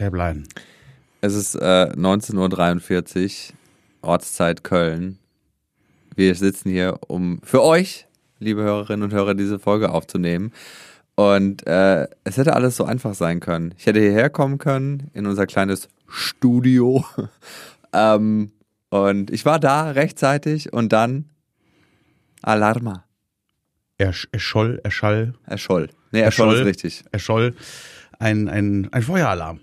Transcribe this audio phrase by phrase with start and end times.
[0.00, 0.46] Stäblein.
[1.22, 3.56] Es ist äh, 19.43 Uhr,
[4.02, 5.18] Ortszeit Köln.
[6.14, 8.06] Wir sitzen hier, um für euch,
[8.38, 10.52] liebe Hörerinnen und Hörer, diese Folge aufzunehmen.
[11.14, 13.74] Und äh, es hätte alles so einfach sein können.
[13.78, 17.02] Ich hätte hierher kommen können, in unser kleines Studio.
[17.94, 18.52] ähm,
[18.90, 21.24] und ich war da rechtzeitig und dann
[22.42, 23.04] Alarma.
[23.96, 25.88] Er, sch- erscholl, erschall, Erscholl.
[26.12, 27.02] Nee, Erscholl ist richtig.
[27.12, 27.56] erscholl
[28.18, 29.60] ein, ein, ein Feueralarm.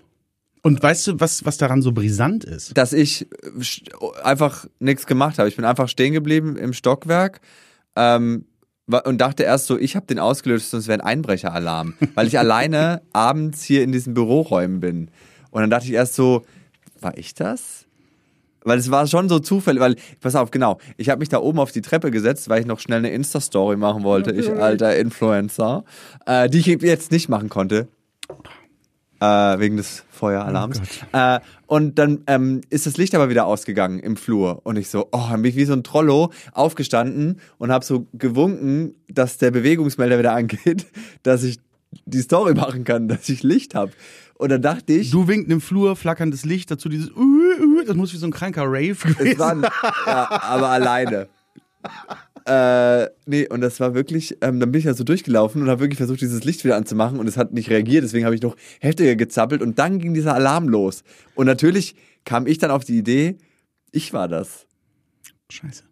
[0.66, 2.76] Und weißt du, was, was daran so brisant ist?
[2.76, 5.46] dass ich äh, einfach nichts gemacht habe.
[5.46, 7.42] Ich bin einfach stehen geblieben im Stockwerk
[7.96, 8.46] ähm,
[8.86, 13.02] und dachte erst so, ich habe den ausgelöst es wäre ein Einbrecheralarm, weil ich alleine
[13.12, 15.10] abends hier in diesen Büroräumen bin.
[15.50, 16.46] Und dann dachte ich erst so,
[16.98, 17.84] war ich das?
[18.62, 21.58] Weil es war schon so zufällig, weil, pass auf, genau, ich habe mich da oben
[21.58, 25.84] auf die Treppe gesetzt, weil ich noch schnell eine Insta-Story machen wollte, ich alter Influencer,
[26.24, 27.88] äh, die ich jetzt nicht machen konnte,
[29.24, 30.80] äh, wegen des Feueralarms.
[31.12, 34.60] äh, und dann ähm, ist das Licht aber wieder ausgegangen im Flur.
[34.64, 38.06] Und ich so, oh, dann bin ich wie so ein Trollo aufgestanden und habe so
[38.12, 40.86] gewunken, dass der Bewegungsmelder wieder angeht,
[41.22, 41.58] dass ich
[42.06, 43.92] die Story machen kann, dass ich Licht habe.
[44.36, 47.94] Und dann dachte ich, Du winkt im Flur, flackerndes Licht, dazu dieses, uh, uh, das
[47.96, 49.56] muss wie so ein kranker Rave gewesen es war
[50.06, 51.28] ja, aber alleine.
[52.46, 55.80] Äh, nee, und das war wirklich, ähm, dann bin ich ja so durchgelaufen und habe
[55.80, 58.56] wirklich versucht, dieses Licht wieder anzumachen und es hat nicht reagiert, deswegen habe ich noch
[58.80, 61.04] heftiger gezappelt und dann ging dieser Alarm los.
[61.34, 63.38] Und natürlich kam ich dann auf die Idee,
[63.92, 64.66] ich war das.
[65.50, 65.84] Scheiße.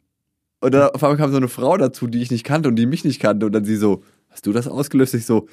[0.61, 2.86] Und dann auf einmal kam so eine Frau dazu, die ich nicht kannte und die
[2.86, 5.14] mich nicht kannte und dann sie so, hast du das ausgelöst?
[5.14, 5.48] Ich so,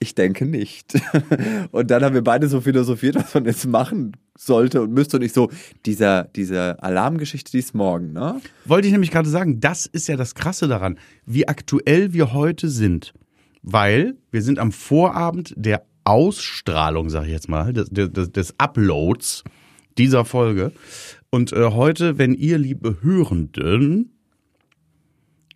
[0.00, 0.94] ich denke nicht.
[1.70, 5.16] Und dann haben wir beide so philosophiert, was man jetzt machen sollte und müsste.
[5.16, 5.50] Und ich so,
[5.86, 8.40] dieser, diese Alarmgeschichte, die ist morgen, ne?
[8.64, 12.68] Wollte ich nämlich gerade sagen, das ist ja das Krasse daran, wie aktuell wir heute
[12.68, 13.14] sind.
[13.62, 19.44] Weil wir sind am Vorabend der Ausstrahlung, sage ich jetzt mal, des, des, des Uploads
[19.96, 20.72] dieser Folge.
[21.30, 24.12] Und äh, heute, wenn ihr, liebe Hörenden,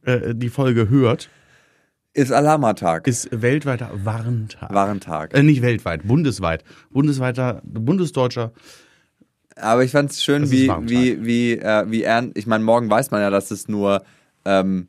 [0.02, 1.28] äh, die Folge hört,
[2.18, 3.06] Ist Alarmatag.
[3.06, 4.74] ist weltweiter Warntag.
[4.74, 5.34] Warentag.
[5.34, 6.64] Äh, nicht weltweit, bundesweit.
[6.90, 8.52] Bundesweiter, bundesdeutscher.
[9.54, 12.36] Aber ich fand es schön, wie, wie, wie, äh, wie ernst.
[12.36, 14.02] Ich meine, morgen weiß man ja, dass es nur
[14.44, 14.88] ähm,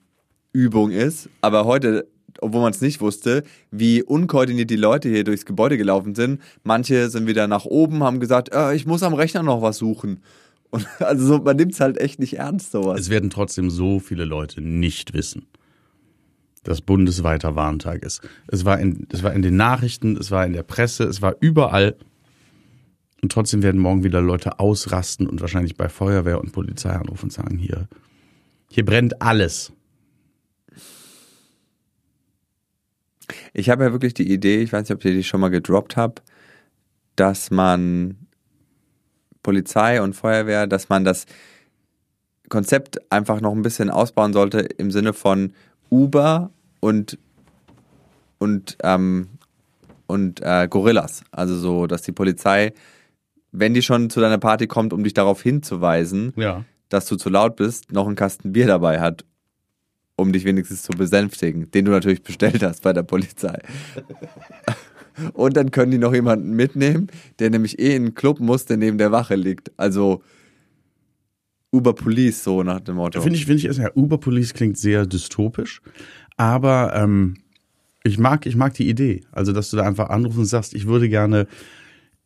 [0.54, 1.30] Übung ist.
[1.42, 2.08] Aber heute,
[2.42, 6.42] obwohl man es nicht wusste, wie unkoordiniert die Leute hier durchs Gebäude gelaufen sind.
[6.64, 10.24] Manche sind wieder nach oben, haben gesagt, äh, ich muss am Rechner noch was suchen.
[10.72, 13.00] Und also so, man nimmt es halt echt nicht ernst, sowas.
[13.00, 15.46] Es werden trotzdem so viele Leute nicht wissen,
[16.64, 18.22] dass bundesweiter Warntag ist.
[18.48, 21.36] Es war in, es war in den Nachrichten, es war in der Presse, es war
[21.40, 21.96] überall.
[23.22, 27.34] Und trotzdem werden morgen wieder Leute ausrasten und wahrscheinlich bei Feuerwehr und Polizei anrufen und
[27.34, 27.88] sagen, hier,
[28.70, 29.74] hier brennt alles.
[33.54, 35.98] Ich habe ja wirklich die Idee, ich weiß nicht, ob ihr die schon mal gedroppt
[35.98, 36.24] habt,
[37.16, 38.18] dass man
[39.44, 41.26] Polizei und Feuerwehr, dass man das
[42.48, 45.54] Konzept einfach noch ein bisschen ausbauen sollte im Sinne von
[45.92, 47.18] Uber und
[48.38, 49.28] und ähm,
[50.08, 51.24] und äh, Gorillas.
[51.32, 52.74] Also so, dass die Polizei,
[53.52, 56.64] wenn die schon zu deiner Party kommt, um dich darauf hinzuweisen, Ja.
[56.90, 59.24] dass du zu laut bist, noch einen Kasten Bier dabei hat,
[60.16, 63.60] um dich wenigstens zu besänftigen, den du natürlich bestellt hast bei der Polizei.
[65.34, 67.08] Und dann können die noch jemanden mitnehmen,
[67.40, 69.72] der nämlich eh in einen Club muss, der neben der Wache liegt.
[69.78, 70.22] Also
[71.72, 73.22] Uber Police, so nach dem Motto.
[73.22, 75.82] Finde ich, finde ich, ja, Uber Police klingt sehr dystopisch,
[76.38, 77.36] aber ähm,
[78.04, 79.24] ich mag, ich mag die Idee.
[79.32, 81.48] Also, dass du da einfach anrufst und sagst, ich würde gerne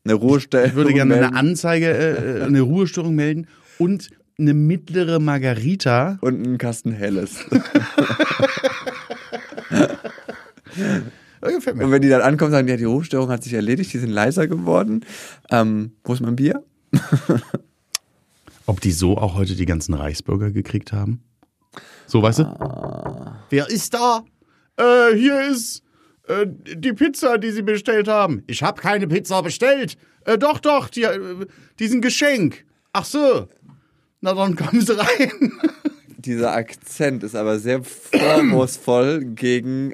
[0.06, 0.68] eine Ruhestellung.
[0.68, 3.48] Ich würde gerne eine melden Anzeige, äh, äh, eine Ruhestörung melden
[3.80, 6.18] und eine mittlere Margarita.
[6.22, 7.46] und einen Kasten Helles.
[11.44, 14.48] Und wenn die dann ankommen, sagen, ja, die Ruhestörung hat sich erledigt, die sind leiser
[14.48, 15.06] geworden.
[15.52, 16.64] Ähm, wo ist mein Bier?
[18.66, 21.24] Ob die so auch heute die ganzen Reichsbürger gekriegt haben?
[22.08, 23.36] So, weißt du?
[23.50, 24.24] Wer ist da?
[24.78, 25.84] Äh, hier ist
[26.28, 28.44] äh, die Pizza, die Sie bestellt haben.
[28.48, 29.98] Ich habe keine Pizza bestellt.
[30.26, 31.46] Äh, doch, doch, die, äh,
[31.80, 32.66] die sind Geschenk.
[32.94, 33.48] Ach so.
[34.22, 35.52] Na, dann kommen Sie rein.
[36.18, 39.94] Dieser Akzent ist aber sehr vorwurfsvoll gegen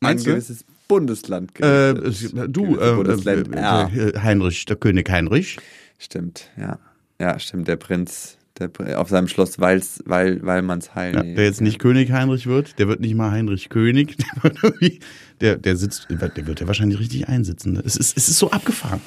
[0.00, 0.24] ein du?
[0.24, 1.50] gewisses Bundesland.
[1.60, 2.32] Äh, gerichtet.
[2.56, 3.90] du, Gewisse äh, Bundesländer.
[3.94, 5.58] äh, äh, Heinrich, der König Heinrich.
[5.98, 6.78] Stimmt, ja.
[7.18, 11.14] Ja, stimmt, der Prinz der, auf seinem Schloss Weils, weil, weil man's heil.
[11.14, 14.58] Ja, der jetzt nicht König Heinrich wird, der wird nicht mal Heinrich König, der, wird
[14.62, 15.00] irgendwie,
[15.40, 17.80] der, der sitzt, der wird ja wahrscheinlich richtig einsitzen.
[17.84, 19.00] Es ist, es ist so abgefahren.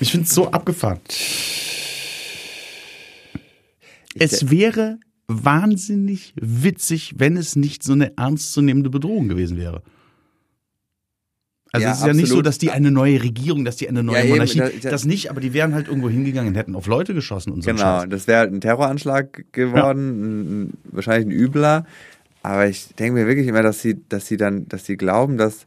[0.00, 1.00] Ich finde es so abgefahren.
[4.14, 9.82] Es wäre wahnsinnig witzig, wenn es nicht so eine ernstzunehmende Bedrohung gewesen wäre.
[11.72, 12.46] Also Ja, es ist ja nicht so, absolut.
[12.46, 15.04] dass die eine neue Regierung, dass die eine neue Ja, eben, Monarchie, da- da- das
[15.04, 17.70] nicht, aber die wären halt irgendwo hingegangen und hätten auf Leute geschossen und so.
[17.70, 21.84] Genau, das wäre halt ein Terroranschlag geworden, ein, ein, wahrscheinlich ein übler.
[22.42, 25.66] Aber ich denke mir wirklich immer, dass sie, dass sie dann, dass sie glauben, dass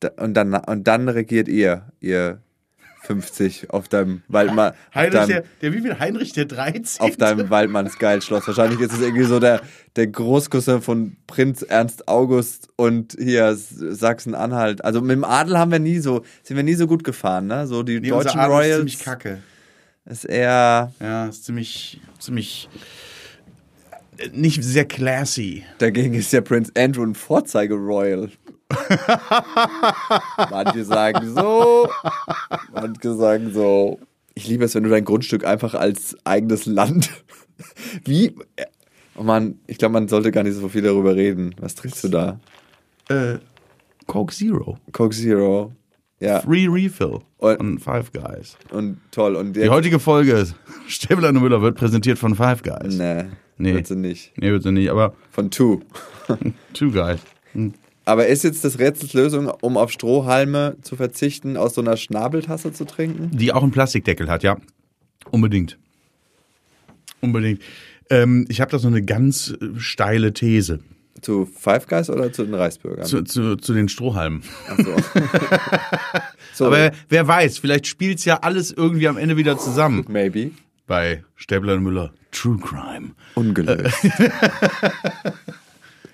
[0.00, 2.40] da, und dann und dann regiert ihr, ihr
[3.02, 5.98] 50 auf deinem Waldmann, Heinrich, der, deinem, der wie viel?
[5.98, 7.00] Heinrich der 13.
[7.00, 8.46] auf deinem Waldmannsgeil-Schloss.
[8.46, 9.62] Wahrscheinlich ist es irgendwie so der,
[9.96, 14.84] der Großcousin von Prinz Ernst August und hier Sachsen-Anhalt.
[14.84, 17.66] Also mit dem Adel haben wir nie so, sind wir nie so gut gefahren, ne?
[17.66, 19.38] So die nee, unser deutschen Adel ist Royals ziemlich kacke.
[20.04, 22.68] ist eher Ja, ist ziemlich, ziemlich
[24.18, 25.64] äh, nicht sehr classy.
[25.78, 28.30] Dagegen ist ja Prince Andrew ein Vorzeige-Royal.
[30.50, 31.88] manche sagen so,
[32.72, 33.98] manche sagen so.
[34.34, 37.10] Ich liebe es, wenn du dein Grundstück einfach als eigenes Land.
[38.04, 38.34] Wie?
[39.16, 41.54] Oh Mann, ich glaube, man sollte gar nicht so viel darüber reden.
[41.60, 42.40] Was trinkst du da?
[43.08, 43.38] Äh,
[44.06, 44.78] Coke Zero.
[44.92, 45.72] Coke Zero.
[46.20, 48.56] Ja, Free Refill Und- von Five Guys.
[48.70, 49.36] und toll.
[49.36, 50.46] Und Die heutige Folge
[50.86, 52.94] Stäbler und Müller wird präsentiert von Five Guys.
[52.94, 53.24] nee,
[53.58, 53.74] Nee.
[53.74, 54.32] wird sie nicht.
[54.36, 55.80] Nee, wird sie nicht, aber Von Two.
[56.74, 57.20] Two Guys.
[57.52, 57.74] Hm.
[58.10, 62.72] Aber ist jetzt das Rätsels Lösung, um auf Strohhalme zu verzichten, aus so einer Schnabeltasse
[62.72, 63.30] zu trinken?
[63.32, 64.56] Die auch einen Plastikdeckel hat, ja.
[65.30, 65.78] Unbedingt.
[67.20, 67.62] Unbedingt.
[68.10, 70.80] Ähm, ich habe da so eine ganz äh, steile These
[71.22, 73.04] Zu Five Guys oder zu den Reisbürgern?
[73.06, 74.42] zu, zu, zu den Strohhalmen.
[74.68, 74.96] Ach so.
[76.54, 80.04] so, Aber wer weiß, vielleicht spielt's ja alles irgendwie am Ende wieder zusammen.
[80.08, 80.50] maybe.
[80.88, 82.12] Bei Stäbler und Müller.
[82.32, 83.12] True Crime.
[83.36, 83.94] Ungelöst.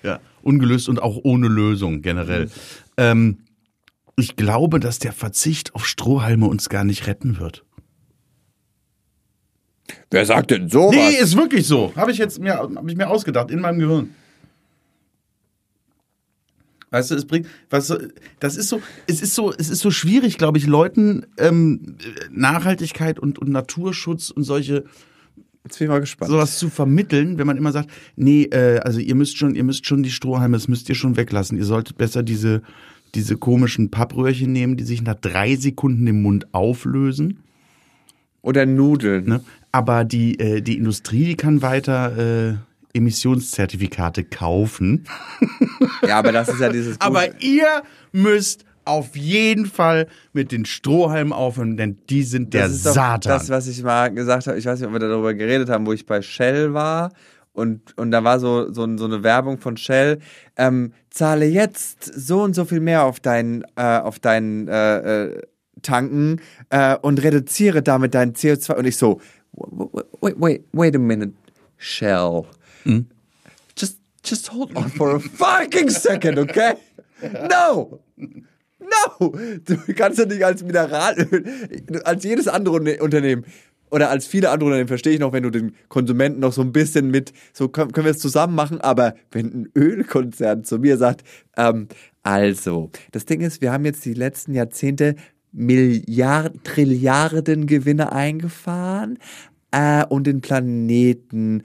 [0.03, 2.49] Ja, ungelöst und auch ohne Lösung generell.
[2.97, 3.39] Ähm,
[4.15, 7.63] ich glaube, dass der Verzicht auf Strohhalme uns gar nicht retten wird.
[10.09, 10.95] Wer sagt denn sowas?
[10.95, 11.93] Nee, ist wirklich so.
[11.95, 14.09] Habe ich jetzt mir, hab ich mir ausgedacht in meinem Gehirn.
[16.89, 17.97] Weißt du, es bringt, was, so-
[18.39, 21.97] das ist so, es ist so, es ist so schwierig, glaube ich, Leuten ähm,
[22.31, 24.85] Nachhaltigkeit und, und Naturschutz und solche
[25.63, 26.31] Jetzt bin ich mal gespannt.
[26.31, 29.85] sowas zu vermitteln, wenn man immer sagt, nee, äh, also ihr müsst schon, ihr müsst
[29.85, 31.57] schon die Strohhalme, das müsst ihr schon weglassen.
[31.57, 32.61] Ihr solltet besser diese
[33.15, 37.43] diese komischen Pappröhrchen nehmen, die sich nach drei Sekunden im Mund auflösen.
[38.41, 39.25] Oder Nudeln.
[39.27, 39.43] Ne?
[39.71, 42.55] Aber die, äh, die Industrie, die kann weiter äh,
[42.93, 45.05] Emissionszertifikate kaufen.
[46.07, 46.99] Ja, aber das ist ja dieses.
[47.01, 52.83] Aber ihr müsst auf jeden Fall mit den Strohhalmen aufhören, denn die sind der das
[52.83, 53.31] Satan.
[53.31, 55.93] Das, was ich mal gesagt habe, ich weiß nicht, ob wir darüber geredet haben, wo
[55.93, 57.11] ich bei Shell war
[57.57, 60.19] und, und da war so, so, so eine Werbung von Shell,
[60.57, 65.41] ähm, zahle jetzt so und so viel mehr auf deinen, äh, auf deinen äh, äh,
[65.81, 66.39] Tanken
[66.69, 68.73] äh, und reduziere damit dein CO2.
[68.75, 69.19] Und ich so,
[69.53, 71.33] wait, wait, wait a minute,
[71.77, 72.45] Shell.
[73.75, 76.75] Just, just hold on for a fucking second, okay?
[77.49, 77.99] No!
[78.79, 79.33] No!
[79.65, 81.43] Du kannst ja nicht als Mineralöl,
[82.03, 83.45] als jedes andere Unter- Unternehmen
[83.89, 86.73] oder als viele andere Unternehmen, verstehe ich noch, wenn du den Konsumenten noch so ein
[86.73, 90.97] bisschen mit, so können, können wir es zusammen machen, aber wenn ein Ölkonzern zu mir
[90.97, 91.23] sagt,
[91.55, 91.87] ähm,
[92.21, 95.15] also, das Ding ist, wir haben jetzt die letzten Jahrzehnte
[95.53, 99.17] Milliarden, Trilliarden Gewinne eingefahren
[99.71, 101.63] äh, und den Planeten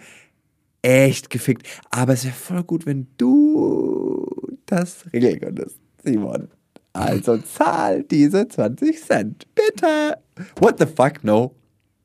[0.82, 1.66] echt gefickt.
[1.90, 4.26] Aber es wäre voll gut, wenn du
[4.66, 6.48] das regeln könntest, Simon.
[6.92, 9.46] Also zahl diese 20 Cent.
[9.54, 10.18] Bitte.
[10.60, 11.54] What the fuck, no?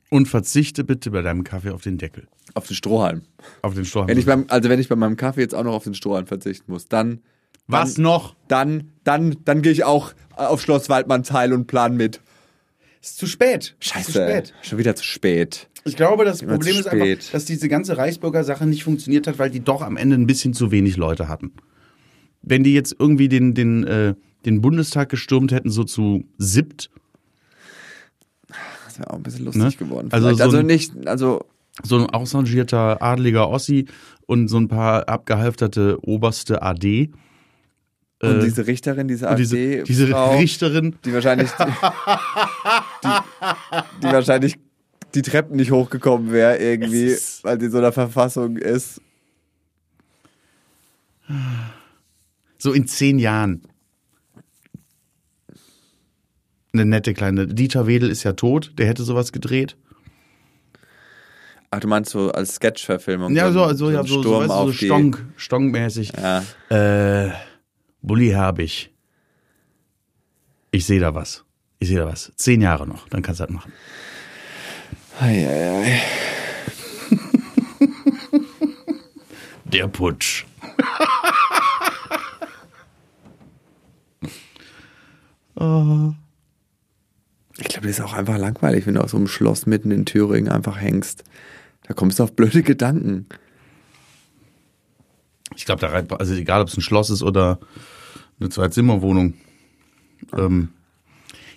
[0.09, 2.27] Und verzichte bitte bei deinem Kaffee auf den Deckel.
[2.53, 3.23] Auf den Strohhalm.
[3.61, 4.07] Auf den Strohhalm.
[4.07, 6.27] Wenn ich beim, also wenn ich bei meinem Kaffee jetzt auch noch auf den Strohhalm
[6.27, 7.19] verzichten muss, dann,
[7.67, 8.35] Was noch?
[8.47, 12.21] dann, dann, dann gehe ich auch auf Schloss Waldmannsheil und plan mit.
[13.01, 13.75] Ist zu spät.
[13.79, 14.13] Scheiße.
[14.13, 14.53] Zu spät.
[14.61, 15.67] Schon wieder zu spät.
[15.83, 19.49] Ich glaube, das Immer Problem ist einfach, dass diese ganze Reichsbürger-Sache nicht funktioniert hat, weil
[19.49, 21.51] die doch am Ende ein bisschen zu wenig Leute hatten.
[22.41, 24.15] Wenn die jetzt irgendwie den, den, äh,
[24.47, 26.89] den Bundestag gestürmt hätten, so zu siebt,
[28.85, 29.71] Das wäre auch ein bisschen lustig Ne?
[29.85, 30.07] geworden.
[30.11, 31.45] Also so Also, ein- nicht, also
[31.83, 33.85] so ein ausrangierter adeliger Ossi
[34.25, 37.11] und so ein paar abgehalfterte oberste AD.
[38.21, 41.65] und Äh, diese Richterin, diese und diese, diese Frau, Richterin, die wahrscheinlich die,
[43.03, 43.09] die,
[44.01, 44.55] die wahrscheinlich
[45.13, 49.01] die Treppen nicht hochgekommen wäre irgendwie, weil sie in so einer Verfassung ist.
[52.57, 53.61] so in zehn Jahren.
[56.79, 57.47] Eine nette kleine.
[57.47, 59.75] Dieter Wedel ist ja tot, der hätte sowas gedreht.
[61.71, 63.35] Ach, du meinst so als Sketch-Verfilmung?
[63.35, 66.13] Ja, so, ein- so, ja, so, so, Sturm weißt du, so auf die- Stonk, Stonkmäßig.
[66.15, 66.43] Ja.
[67.25, 67.31] Äh,
[68.01, 68.91] Bulli Herbig.
[70.71, 71.43] Ich sehe da was.
[71.79, 72.31] Ich sehe da was.
[72.35, 73.73] Zehn Jahre noch, dann kannst du das machen.
[75.19, 76.01] Ei, ei, ei.
[79.65, 80.45] Der Putsch.
[87.87, 90.77] Und ist auch einfach langweilig, wenn du auf so einem Schloss mitten in Thüringen einfach
[90.79, 91.23] hängst.
[91.87, 93.27] Da kommst du auf blöde Gedanken.
[95.55, 97.59] Ich glaube, da rein, also egal, ob es ein Schloss ist oder
[98.39, 99.33] eine Zwei-Zimmer-Wohnung.
[100.37, 100.69] Ähm,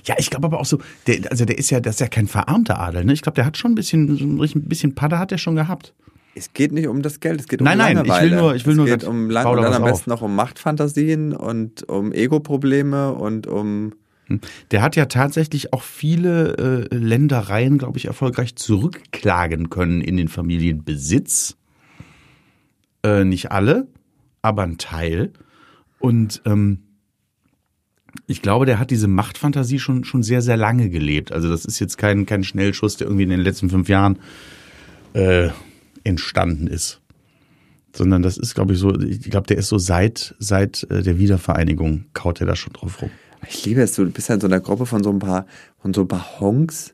[0.04, 2.26] ja, ich glaube aber auch so, der, also der ist ja, das ist ja kein
[2.28, 3.12] verarmter Adel, ne?
[3.12, 5.92] Ich glaube, der hat schon ein bisschen, so ein bisschen Padder hat er schon gehabt.
[6.34, 8.36] Es geht nicht um das Geld, es geht um Nein, nein, ich will Langeweile.
[8.36, 9.90] nur- ich will es nur geht um Lang und da dann am auf.
[9.90, 13.94] besten noch um Machtfantasien und um Ego-Probleme und um
[14.70, 20.28] Der hat ja tatsächlich auch viele äh, Ländereien, glaube ich, erfolgreich zurückklagen können in den
[20.28, 21.56] Familienbesitz.
[23.02, 23.88] Äh, nicht alle,
[24.42, 25.32] aber ein Teil.
[25.98, 26.80] Und ähm,
[28.26, 31.32] ich glaube, der hat diese Machtfantasie schon, schon sehr, sehr lange gelebt.
[31.32, 34.18] Also das ist jetzt kein, kein Schnellschuss, der irgendwie in den letzten fünf Jahren
[35.12, 35.48] äh,
[36.04, 37.00] entstanden ist.
[37.94, 41.18] Sondern das ist, glaube ich, so, ich glaube, der ist so seit, seit äh, der
[41.18, 43.10] Wiedervereinigung kaut er da schon drauf rum.
[43.48, 45.46] Ich liebe es, du bist ja in so einer Gruppe von so ein paar,
[45.80, 46.92] von so ein paar Honks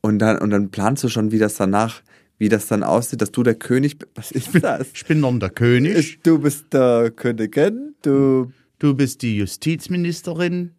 [0.00, 2.02] und dann, und dann planst du schon, wie das danach,
[2.38, 4.10] wie das dann aussieht, dass du der König bist.
[4.14, 4.88] Was ist das?
[4.94, 6.20] Ich bin dann der König.
[6.22, 8.52] Du bist der Königin, du
[8.82, 10.74] Du bist die Justizministerin.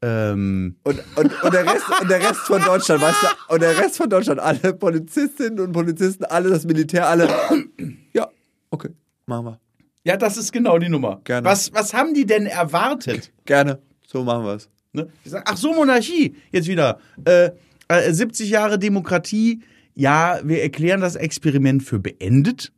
[0.00, 3.76] Ähm, und, und, und, der Rest, und der Rest von Deutschland, weißt du, und der
[3.76, 7.28] Rest von Deutschland, alle Polizistinnen und Polizisten, alle das Militär, alle.
[8.14, 8.30] Ja,
[8.70, 8.88] okay,
[9.26, 9.60] machen wir.
[10.02, 11.20] ja, das ist genau die Nummer.
[11.24, 11.46] Gerne.
[11.46, 13.30] Was, was haben die denn erwartet?
[13.44, 14.68] Gerne, so machen wir es.
[14.92, 15.08] Ne?
[15.24, 16.98] Die sagen, ach so, Monarchie, jetzt wieder.
[17.24, 17.50] Äh,
[17.88, 19.62] äh, 70 Jahre Demokratie.
[19.94, 22.72] Ja, wir erklären das Experiment für beendet.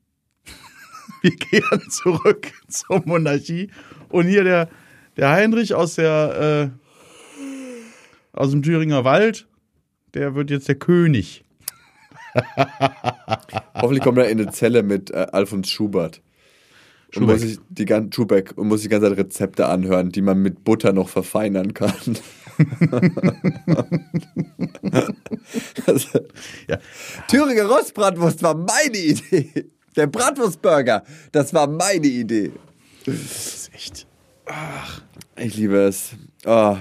[1.22, 3.70] wir kehren zurück zur Monarchie.
[4.10, 4.68] Und hier der,
[5.16, 9.46] der Heinrich aus der äh, aus dem Thüringer Wald,
[10.14, 11.44] der wird jetzt der König.
[13.74, 16.22] Hoffentlich kommt er in eine Zelle mit äh, Alfons Schubert.
[17.16, 20.38] Und muss, sich die gan- Schubeck und muss die ganze Zeit Rezepte anhören, die man
[20.40, 21.92] mit Butter noch verfeinern kann.
[26.68, 26.78] Ja.
[27.28, 29.66] Thüringer Rostbratwurst war meine Idee.
[29.96, 31.02] Der Bratwurstburger,
[31.32, 32.52] das war meine Idee.
[33.04, 34.06] Das ist echt.
[35.36, 36.12] Ich liebe es.
[36.44, 36.76] Oh.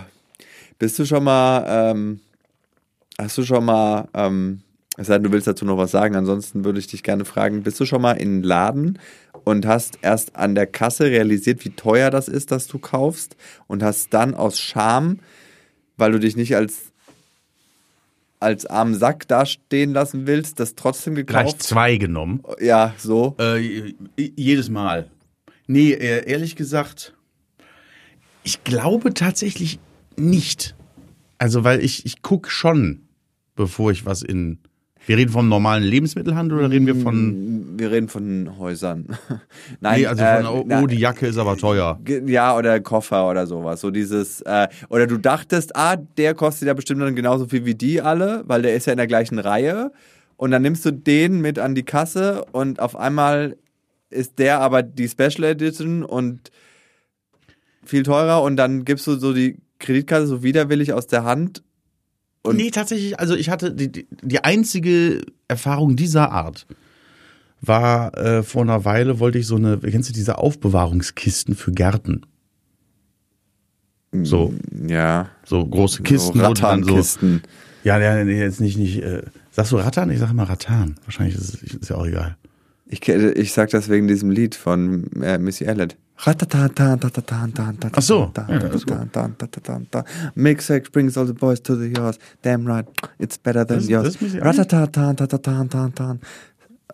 [0.79, 2.19] Bist du schon mal, ähm,
[3.17, 4.61] hast du schon mal, ähm,
[4.97, 7.63] es sei denn, du willst dazu noch was sagen, ansonsten würde ich dich gerne fragen,
[7.63, 8.99] bist du schon mal in einen Laden
[9.43, 13.35] und hast erst an der Kasse realisiert, wie teuer das ist, dass du kaufst
[13.67, 15.19] und hast dann aus Scham,
[15.97, 16.91] weil du dich nicht als
[18.39, 21.63] als armen Sack dastehen lassen willst, das trotzdem Gleich gekauft?
[21.63, 22.41] zwei genommen.
[22.59, 23.35] Ja, so.
[23.39, 25.11] Äh, jedes Mal.
[25.67, 27.13] Nee, äh, ehrlich gesagt,
[28.43, 29.79] ich glaube tatsächlich
[30.17, 30.75] nicht.
[31.37, 33.03] Also, weil ich, ich gucke schon,
[33.55, 34.59] bevor ich was in.
[35.07, 37.73] Wir reden vom normalen Lebensmittelhandel oder reden wir von.
[37.77, 39.07] Wir reden von Häusern.
[39.79, 41.99] Nein, Nee, also äh, von, oh, na- oh, die Jacke ist aber teuer.
[42.27, 43.81] Ja, oder Koffer oder sowas.
[43.81, 47.73] So dieses, äh, oder du dachtest, ah, der kostet ja bestimmt dann genauso viel wie
[47.75, 49.91] die alle, weil der ist ja in der gleichen Reihe.
[50.37, 53.57] Und dann nimmst du den mit an die Kasse und auf einmal
[54.09, 56.51] ist der aber die Special Edition und
[57.83, 61.63] viel teurer und dann gibst du so die Kreditkarte so widerwillig aus der Hand.
[62.43, 66.65] Und- nee, tatsächlich, also ich hatte die, die, die einzige Erfahrung dieser Art
[67.61, 72.21] war äh, vor einer Weile, wollte ich so eine, kennst du diese Aufbewahrungskisten für Gärten?
[74.23, 74.53] So,
[74.87, 76.63] Ja, so große Kisten, so dann so.
[76.65, 77.43] Rattan-Kisten.
[77.83, 79.01] Ja, ja, nee, jetzt nicht, nicht.
[79.01, 80.11] Äh, sagst du Rattan?
[80.11, 80.95] Ich sag immer Rattan.
[81.05, 82.35] Wahrscheinlich ist es ist ja auch egal.
[82.87, 85.95] Ich, ich sag das wegen diesem Lied von äh, Missy Elliott.
[86.23, 88.31] Ach so.
[88.37, 88.85] Ja, ist
[90.35, 92.17] Milkshake brings all the boys to the yours.
[92.43, 92.85] Damn right,
[93.17, 94.17] it's better than Das- yours.
[94.19, 96.17] das.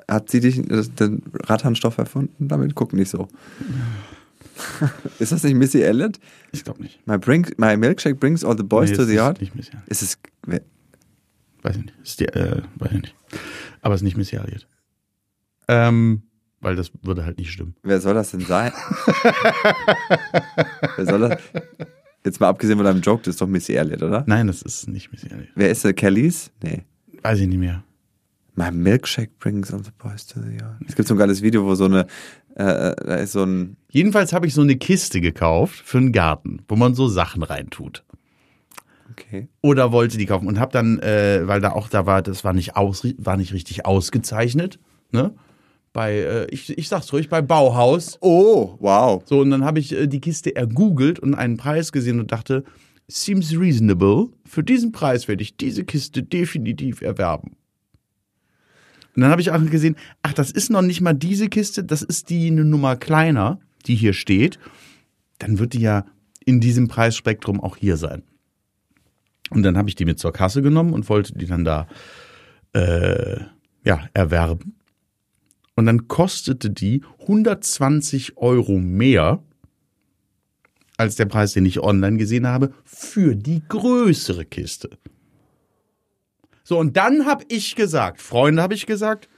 [0.08, 2.48] Hat sie dich den Rattanstoff erfunden?
[2.48, 3.28] Damit guck nicht so.
[5.20, 6.20] ist das nicht Missy Elliott?
[6.52, 7.06] Ich glaube nicht.
[7.06, 9.42] My, bring, my milkshake brings all the boys Nee, to the yard?
[9.42, 9.72] Nicht Missy.
[9.88, 10.18] Ist es.
[10.46, 10.62] wer-
[11.64, 11.98] Weiß ich nicht.
[12.04, 13.16] Ist die, äh, weiß ich nicht.
[13.82, 14.68] Aber es ist nicht Missy Elliott.
[15.68, 16.24] Ähm,
[16.62, 17.76] weil das würde halt nicht stimmen.
[17.84, 18.72] Wer soll das denn sein?
[20.96, 21.42] wer soll das?
[22.26, 24.24] Jetzt mal abgesehen von deinem Joke, das ist doch Missy Elliott, oder?
[24.28, 25.50] Nein, das ist nicht Missy Elliott.
[25.56, 25.94] Wer ist der?
[25.94, 26.52] Kellys?
[26.62, 26.84] Nee.
[27.22, 27.84] Weiß ich nicht mehr.
[28.56, 30.78] My milkshake brings all the boys to the yard.
[30.88, 32.08] Es gibt so ein geiles Video, wo so eine,
[32.56, 36.62] äh, da ist so ein, Jedenfalls habe ich so eine Kiste gekauft für einen Garten,
[36.68, 38.04] wo man so Sachen reintut.
[39.12, 39.48] okay.
[39.62, 42.54] Oder wollte die kaufen und habe dann, äh, weil da auch da war, das war
[42.54, 44.80] nicht aus, war nicht richtig ausgezeichnet,
[45.12, 45.34] ne?
[45.98, 48.20] Bei, äh, ich, ich sag's ruhig, bei Bauhaus.
[48.22, 49.24] Oh, wow.
[49.26, 52.64] So, und dann habe ich äh, die Kiste ergoogelt und einen Preis gesehen und dachte,
[53.08, 54.28] seems reasonable.
[54.46, 57.56] Für diesen Preis werde ich diese Kiste definitiv erwerben.
[59.16, 62.04] Und dann habe ich auch gesehen, ach, das ist noch nicht mal diese Kiste, das
[62.04, 64.60] ist die eine Nummer kleiner, die hier steht.
[65.40, 66.06] Dann wird die ja
[66.46, 68.22] in diesem Preisspektrum auch hier sein.
[69.50, 71.88] Und dann habe ich die mit zur Kasse genommen und wollte die dann da
[72.74, 73.40] äh,
[73.84, 74.77] ja, erwerben.
[75.78, 79.44] Und dann kostete die 120 Euro mehr
[80.98, 84.90] als der Preis, den ich online gesehen habe, für die größere Kiste.
[86.64, 89.30] So, und dann habe ich gesagt, Freunde, habe ich gesagt,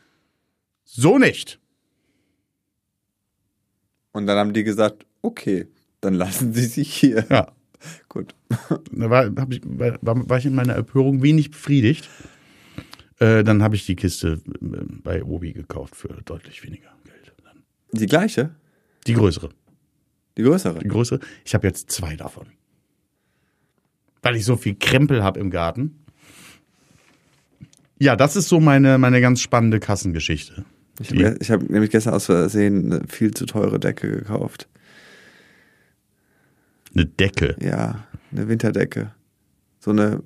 [0.86, 1.60] so nicht.
[4.14, 5.68] Und dann haben die gesagt, okay,
[6.00, 7.26] dann lassen sie sich hier.
[7.30, 7.52] Ja.
[8.08, 8.34] Gut.
[8.70, 12.10] Da war, ich, war, war ich in meiner Empörung wenig befriedigt.
[13.20, 14.68] Äh, dann habe ich die Kiste äh,
[15.04, 17.34] bei Obi gekauft für deutlich weniger Geld.
[17.92, 18.56] Die gleiche?
[19.08, 19.50] Die größere.
[20.38, 20.80] Die größere?
[20.80, 21.20] Die größere.
[21.44, 22.48] Ich habe jetzt zwei davon.
[24.22, 26.04] Weil ich so viel Krempel habe im Garten.
[27.98, 30.64] Ja, das ist so meine, meine ganz spannende Kassengeschichte.
[31.00, 34.68] Ich habe hab nämlich gestern aus Versehen eine viel zu teure Decke gekauft.
[36.94, 37.56] Eine Decke.
[37.62, 39.14] Ja, eine Winterdecke.
[39.80, 40.24] So eine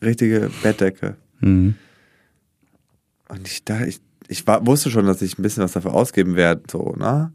[0.00, 1.16] richtige Bettdecke.
[1.40, 1.74] Mhm.
[3.32, 6.36] Und ich da, ich, ich war, wusste schon, dass ich ein bisschen was dafür ausgeben
[6.36, 7.32] werde, so, ne?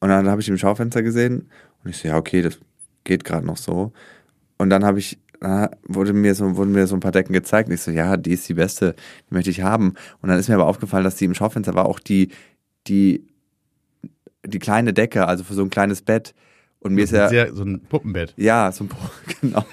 [0.00, 1.48] Und dann habe ich im Schaufenster gesehen
[1.84, 2.58] und ich so, ja, okay, das
[3.04, 3.92] geht gerade noch so.
[4.58, 7.68] Und dann habe ich, dann wurde mir so, wurden mir so ein paar Decken gezeigt
[7.68, 8.94] und ich so, ja, die ist die beste,
[9.28, 9.94] die möchte ich haben.
[10.20, 12.30] Und dann ist mir aber aufgefallen, dass die im Schaufenster war auch die,
[12.88, 13.26] die,
[14.44, 16.34] die kleine Decke, also für so ein kleines Bett.
[16.80, 18.34] Und mir ist ja, Sehr, so ein Puppenbett.
[18.36, 18.96] ja, so ein, Po-
[19.40, 19.64] genau.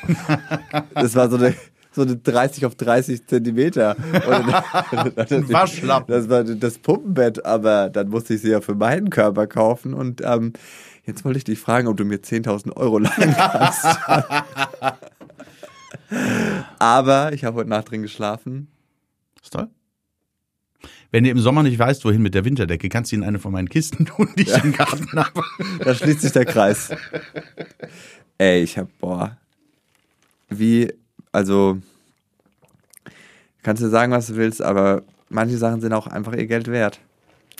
[0.93, 1.55] Das war so eine,
[1.91, 3.95] so eine 30 auf 30 Zentimeter.
[4.13, 6.13] Und Ein Waschlappen.
[6.13, 9.93] Das war das Puppenbett, aber dann musste ich sie ja für meinen Körper kaufen.
[9.93, 10.53] Und ähm,
[11.05, 13.85] jetzt wollte ich dich fragen, ob du mir 10.000 Euro leihen kannst.
[16.79, 18.67] aber ich habe heute Nacht drin geschlafen.
[19.41, 19.67] Ist toll.
[21.11, 23.51] Wenn du im Sommer nicht weißt, wohin mit der Winterdecke, kannst du in eine von
[23.51, 25.43] meinen Kisten tun, die ich im Garten habe.
[25.83, 26.91] Da schließt sich der Kreis.
[28.37, 29.37] Ey, ich hab, boah.
[30.49, 30.93] Wie,
[31.31, 31.79] also,
[33.63, 36.99] kannst du sagen, was du willst, aber manche Sachen sind auch einfach ihr Geld wert.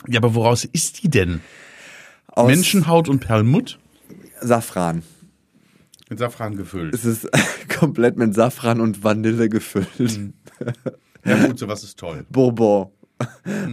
[0.06, 1.40] Ja, aber woraus ist die denn?
[2.28, 3.78] Aus Menschenhaut und Perlmutt?
[4.40, 5.02] Safran.
[6.08, 6.94] Mit Safran gefüllt.
[6.94, 7.28] Es ist
[7.68, 10.32] komplett mit Safran und Vanille gefüllt.
[11.24, 12.24] Ja gut, sowas ist toll.
[12.30, 12.90] Bourbon.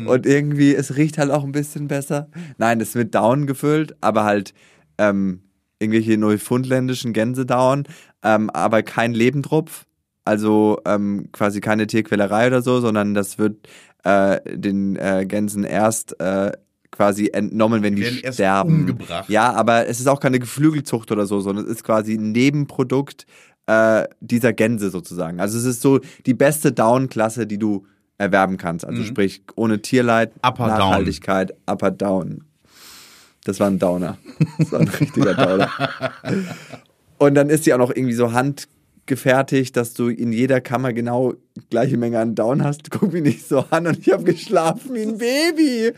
[0.06, 2.30] Und irgendwie, es riecht halt auch ein bisschen besser.
[2.58, 4.54] Nein, es wird Down gefüllt, aber halt
[4.98, 5.42] ähm,
[5.80, 7.84] irgendwelche neufundländischen Gänsedauen,
[8.24, 9.86] ähm, aber kein Lebendrupf.
[10.26, 13.68] Also ähm, quasi keine Tierquälerei oder so, sondern das wird
[14.04, 16.52] äh, den äh, Gänsen erst äh,
[16.92, 18.82] quasi entnommen, wenn die erst sterben.
[18.82, 19.30] umgebracht.
[19.30, 23.26] Ja, aber es ist auch keine Geflügelzucht oder so, sondern es ist quasi ein Nebenprodukt
[23.68, 25.40] äh, dieser Gänse sozusagen.
[25.40, 27.86] Also es ist so die beste Down-Klasse, die du
[28.18, 28.84] erwerben kannst.
[28.86, 30.40] Also sprich, ohne Tierleid, Mhm.
[30.50, 30.78] Upper Down.
[30.80, 32.44] Nachhaltigkeit, Upper Down.
[33.48, 34.18] Das war ein Downer.
[34.60, 35.72] Das war ein richtiger Downer.
[37.18, 41.34] Und dann ist sie auch noch irgendwie so handgefertigt, dass du in jeder Kammer genau
[41.70, 42.92] gleiche Menge an Down hast.
[42.92, 45.94] Guck mich nicht so an und ich habe geschlafen wie ein Baby.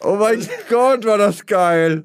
[0.00, 2.02] Oh mein Gott, war das geil.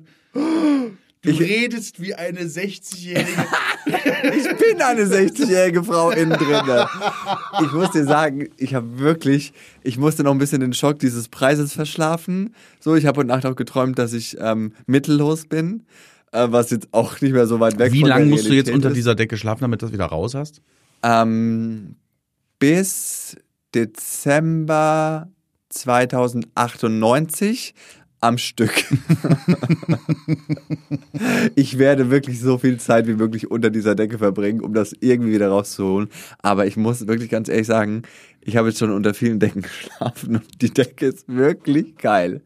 [1.21, 3.27] Du redest wie eine 60-Jährige.
[3.85, 6.61] Ich bin eine 60-jährige Frau innen drin.
[7.63, 9.51] Ich muss dir sagen, ich habe wirklich,
[9.81, 12.53] ich musste noch ein bisschen den Schock dieses Preises verschlafen.
[12.79, 15.85] So, ich habe heute Nacht auch geträumt, dass ich ähm, mittellos bin,
[16.31, 18.91] äh, was jetzt auch nicht mehr so weit weg Wie lange musst du jetzt unter
[18.91, 20.61] dieser Decke schlafen, damit du das wieder raus hast?
[21.01, 21.95] Ähm,
[22.59, 23.35] bis
[23.73, 25.29] Dezember
[25.69, 27.73] 2098
[28.21, 28.85] am Stück.
[31.55, 35.33] ich werde wirklich so viel Zeit wie möglich unter dieser Decke verbringen, um das irgendwie
[35.33, 36.09] wieder rauszuholen.
[36.39, 38.03] Aber ich muss wirklich ganz ehrlich sagen,
[38.41, 42.41] ich habe jetzt schon unter vielen Decken geschlafen und die Decke ist wirklich geil.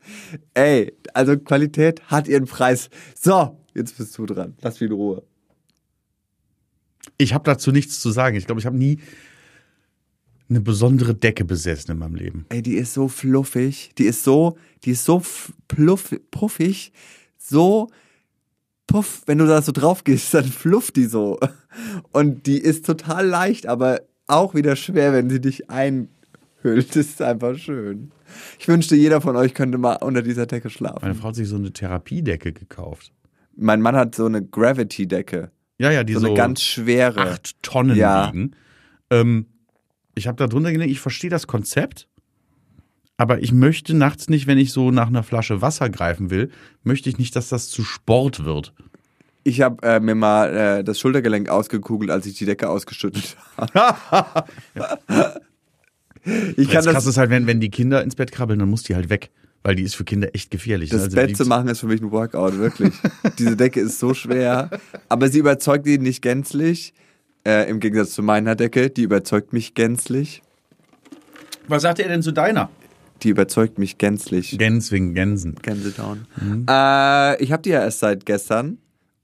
[0.54, 2.90] Ey, also Qualität hat ihren Preis.
[3.20, 4.56] So, jetzt bist du dran.
[4.62, 5.24] Lass mich in Ruhe.
[7.18, 8.36] Ich habe dazu nichts zu sagen.
[8.36, 9.00] Ich glaube, ich habe nie
[10.50, 12.46] eine besondere Decke besessen in meinem Leben.
[12.50, 13.92] Ey, die ist so fluffig.
[13.98, 15.22] Die ist so, die ist so
[15.68, 16.92] pluff, puffig.
[17.38, 17.90] So
[18.88, 21.40] puff, wenn du da so drauf gehst, dann flufft die so.
[22.12, 26.90] Und die ist total leicht, aber auch wieder schwer, wenn sie dich einhüllt.
[26.90, 28.12] Das ist einfach schön.
[28.60, 31.14] Ich wünschte, jeder von euch könnte mal unter dieser Decke Meine schlafen.
[31.16, 33.12] Frau hat sich so eine Therapiedecke gekauft.
[33.56, 35.52] Mein Mann hat so eine Gravity-Decke.
[35.78, 37.22] Ja, ja, die So so, eine ganz schwere.
[37.22, 38.28] acht Tonnen Ja.
[38.34, 38.56] wiegen.
[39.12, 39.46] Ähm,
[40.16, 42.08] ich habe da drunter gelegt, ich verstehe das Konzept,
[43.18, 46.50] aber ich möchte nachts nicht, wenn ich so nach einer Flasche Wasser greifen will,
[46.84, 48.74] möchte ich nicht, dass das zu Sport wird.
[49.44, 54.46] Ich habe äh, mir mal äh, das Schultergelenk ausgekugelt, als ich die Decke ausgeschüttet habe.
[56.56, 58.70] ich kann das das krass ist halt, wenn, wenn die Kinder ins Bett krabbeln, dann
[58.70, 60.90] muss die halt weg, weil die ist für Kinder echt gefährlich.
[60.90, 62.94] Das Also Bett zu machen ist für mich ein Workout, wirklich.
[63.38, 64.70] Diese Decke ist so schwer,
[65.10, 66.94] aber sie überzeugt ihn nicht gänzlich.
[67.46, 70.42] Äh, Im Gegensatz zu meiner Decke, die überzeugt mich gänzlich.
[71.68, 72.70] Was sagt er denn zu deiner?
[73.22, 74.58] Die überzeugt mich gänzlich.
[74.58, 75.56] Gänse wegen Gänsen.
[75.62, 76.28] Gänsedown.
[76.70, 78.78] Äh, ich habe die ja erst seit gestern.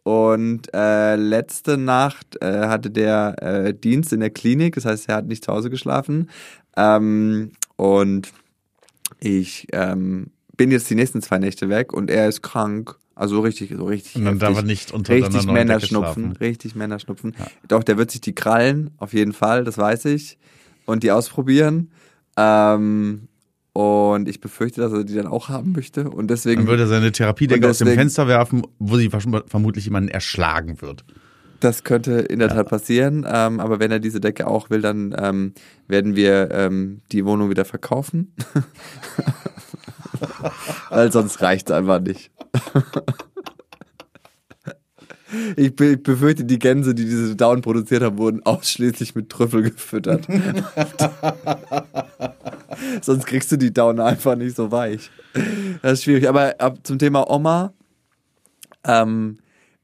[0.04, 5.16] Und äh, letzte Nacht äh, hatte der äh, Dienst in der Klinik, das heißt, er
[5.16, 6.30] hat nicht zu Hause geschlafen.
[6.78, 8.32] Ähm, und
[9.20, 12.96] ich ähm, bin jetzt die nächsten zwei Nächte weg und er ist krank.
[13.20, 14.16] Also so richtig, so richtig.
[14.16, 14.48] Und dann heftig.
[14.48, 16.38] darf er nicht unter Richtig Männerschnupfen, schlafen.
[16.38, 17.36] richtig Männerschnupfen.
[17.68, 20.38] Doch, der wird sich die krallen, auf jeden Fall, das weiß ich.
[20.86, 21.92] Und die ausprobieren.
[22.38, 23.28] Ähm,
[23.74, 26.10] und ich befürchte, dass er die dann auch haben möchte.
[26.10, 30.08] Und deswegen, Dann würde er seine Therapiedecke aus dem Fenster werfen, wo sie vermutlich jemanden
[30.10, 31.04] erschlagen wird.
[31.60, 33.28] das könnte in der Tat passieren.
[33.30, 35.54] Ähm, aber wenn er diese Decke auch will, dann ähm,
[35.90, 38.34] werden wir ähm, die Wohnung wieder verkaufen.
[40.90, 42.32] Weil sonst reicht es einfach nicht.
[45.56, 49.62] Ich be- ich befürchte, die Gänse, die diese Down produziert haben, wurden ausschließlich mit Trüffel
[49.62, 50.26] gefüttert.
[53.02, 55.12] Sonst kriegst du die Down einfach nicht so weich.
[55.84, 56.28] Das ist schwierig.
[56.28, 57.74] Aber ab zum Thema Oma.
[58.84, 59.38] Ähm,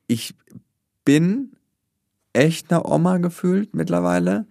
[0.08, 0.34] ich
[1.04, 1.52] bin
[2.34, 4.48] echt eine Oma gefühlt mittlerweile.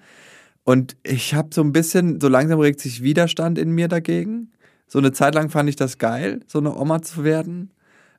[0.62, 4.52] Und ich habe so ein bisschen, so langsam regt sich Widerstand in mir dagegen.
[4.86, 7.72] So eine Zeit lang fand ich das geil, so eine Oma zu werden.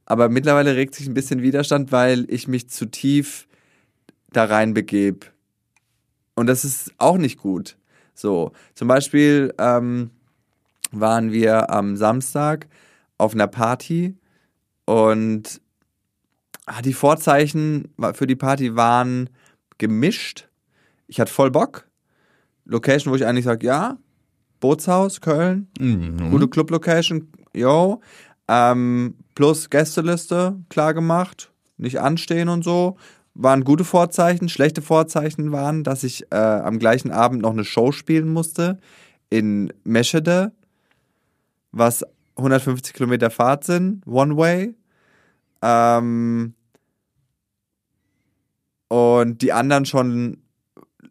[0.06, 3.48] Aber mittlerweile regt sich ein bisschen Widerstand, weil ich mich zu tief
[4.32, 5.28] da reinbegebe.
[6.36, 7.78] Und das ist auch nicht gut.
[8.14, 10.12] So, zum Beispiel ähm,
[10.92, 12.68] waren wir am Samstag
[13.18, 14.16] auf einer Party
[14.86, 15.62] und
[16.66, 19.30] ah, die Vorzeichen für die Party waren
[19.78, 20.48] gemischt.
[21.08, 21.88] Ich hatte voll Bock.
[22.66, 23.98] Location, wo ich eigentlich sage, ja,
[24.60, 26.32] Bootshaus, Köln, Mhm.
[26.32, 28.02] gute Club-Location, yo.
[28.48, 32.98] Ähm, plus Gästeliste, klar gemacht, nicht anstehen und so.
[33.34, 34.48] Waren gute Vorzeichen.
[34.48, 38.80] Schlechte Vorzeichen waren, dass ich äh, am gleichen Abend noch eine Show spielen musste
[39.30, 40.54] in Meschede,
[41.74, 42.06] was
[42.38, 44.76] 150 Kilometer Fahrt sind, One Way.
[45.62, 46.54] Ähm,
[48.88, 50.38] und die anderen schon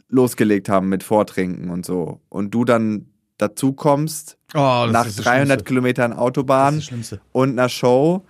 [0.09, 2.21] losgelegt haben mit Vortrinken und so.
[2.31, 5.65] Und du dann dazu kommst Oh, nach ist das 300 Schlimmste.
[5.65, 6.83] Kilometern Autobahn
[7.33, 8.25] und einer Show.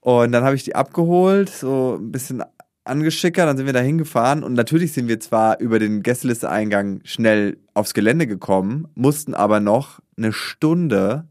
[0.00, 2.42] Und dann habe ich die abgeholt, so ein bisschen
[2.84, 7.58] angeschickert, dann sind wir da hingefahren und natürlich sind wir zwar über den Gästeliste-Eingang schnell
[7.74, 11.26] aufs Gelände gekommen, mussten aber noch eine Stunde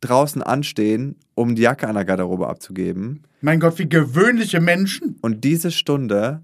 [0.00, 3.22] draußen anstehen, um die Jacke an der Garderobe abzugeben.
[3.40, 5.16] Mein Gott, wie gewöhnliche Menschen.
[5.22, 6.42] Und diese Stunde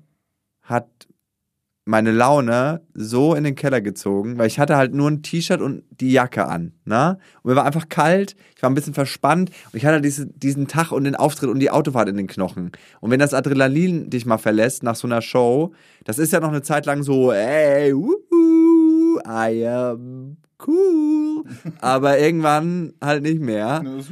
[0.63, 1.08] hat
[1.89, 5.85] meine Laune so in den Keller gezogen, weil ich hatte halt nur ein T-Shirt und
[5.91, 6.73] die Jacke an.
[6.85, 7.19] Ne?
[7.43, 10.69] Und mir war einfach kalt, ich war ein bisschen verspannt und ich hatte diese, diesen
[10.69, 12.73] Tag und den Auftritt und die Autofahrt in den Knochen.
[13.01, 15.73] Und wenn das Adrenalin dich mal verlässt nach so einer Show,
[16.05, 20.18] das ist ja noch eine Zeit lang so, ey, wuhu, I am
[20.67, 21.45] cool.
[21.81, 23.83] Aber irgendwann halt nicht mehr.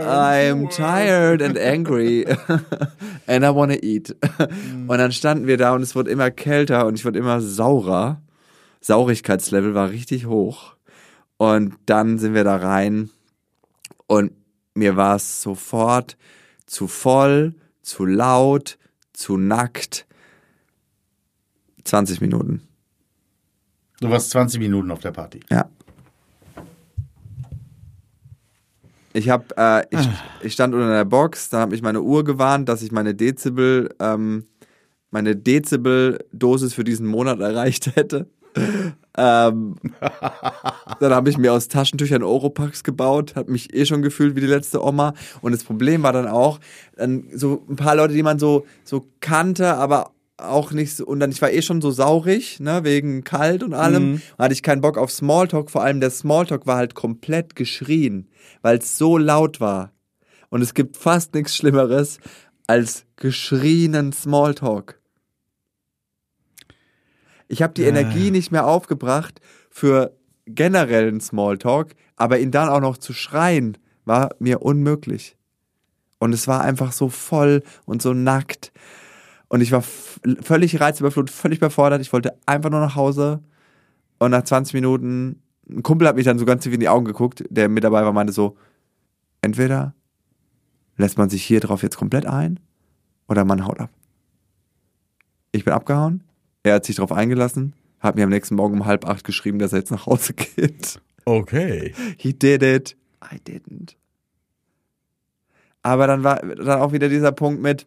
[0.00, 2.26] I'm tired and angry
[3.26, 4.16] and I wanna eat.
[4.86, 8.22] Und dann standen wir da und es wurde immer kälter und ich wurde immer saurer.
[8.80, 10.76] Saurigkeitslevel war richtig hoch.
[11.36, 13.10] Und dann sind wir da rein
[14.06, 14.32] und
[14.74, 16.16] mir war es sofort
[16.66, 18.78] zu voll, zu laut,
[19.12, 20.06] zu nackt.
[21.84, 22.67] 20 Minuten.
[24.00, 25.40] Du warst 20 Minuten auf der Party.
[25.50, 25.68] Ja.
[29.12, 30.08] Ich hab, äh, ich,
[30.42, 33.92] ich stand unter der Box, dann habe ich meine Uhr gewarnt, dass ich meine Dezibel,
[33.98, 34.44] ähm,
[35.10, 38.28] meine Dezibel-Dosis für diesen Monat erreicht hätte.
[39.16, 39.74] ähm,
[41.00, 44.46] dann habe ich mir aus Taschentüchern Oropax gebaut, habe mich eh schon gefühlt wie die
[44.46, 45.14] letzte Oma.
[45.40, 46.60] Und das Problem war dann auch,
[46.96, 51.20] dann so ein paar Leute, die man so, so kannte, aber auch nicht so, und
[51.20, 54.22] dann, ich war eh schon so saurig, ne, wegen kalt und allem, Mhm.
[54.38, 58.28] hatte ich keinen Bock auf Smalltalk, vor allem der Smalltalk war halt komplett geschrien,
[58.62, 59.92] weil es so laut war.
[60.50, 62.18] Und es gibt fast nichts Schlimmeres
[62.66, 65.00] als geschrienen Smalltalk.
[67.48, 67.88] Ich habe die Ah.
[67.88, 74.30] Energie nicht mehr aufgebracht für generellen Smalltalk, aber ihn dann auch noch zu schreien, war
[74.38, 75.36] mir unmöglich.
[76.18, 78.72] Und es war einfach so voll und so nackt.
[79.48, 82.00] Und ich war völlig reizüberflutet, völlig überfordert.
[82.00, 83.40] Ich wollte einfach nur nach Hause.
[84.18, 87.04] Und nach 20 Minuten, ein Kumpel hat mich dann so ganz tief in die Augen
[87.04, 88.56] geguckt, der mit dabei war, meinte so,
[89.40, 89.94] entweder
[90.96, 92.60] lässt man sich hier drauf jetzt komplett ein
[93.28, 93.90] oder man haut ab.
[95.52, 96.24] Ich bin abgehauen.
[96.62, 99.72] Er hat sich drauf eingelassen, hat mir am nächsten Morgen um halb acht geschrieben, dass
[99.72, 101.00] er jetzt nach Hause geht.
[101.24, 101.94] Okay.
[102.16, 102.96] He did it.
[103.22, 103.96] I didn't.
[105.82, 107.86] Aber dann war dann auch wieder dieser Punkt mit,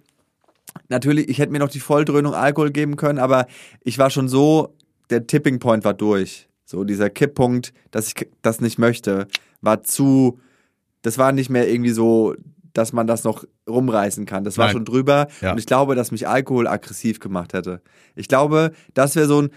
[0.90, 3.48] natürlich, ich hätte mir noch die Volldröhnung Alkohol geben können, aber
[3.84, 4.76] ich war schon so,
[5.10, 6.48] der Tipping Point war durch.
[6.66, 9.28] So dieser Kipppunkt, dass ich das nicht möchte,
[9.62, 10.40] war zu,
[11.02, 12.36] das war nicht mehr irgendwie so,
[12.74, 14.44] dass man das noch rumreißen kann.
[14.44, 14.74] Das war Nein.
[14.74, 15.28] schon drüber.
[15.42, 15.52] Ja.
[15.52, 17.82] Und ich glaube, dass mich Alkohol aggressiv gemacht hätte.
[18.16, 19.50] Ich glaube, das wäre so ein,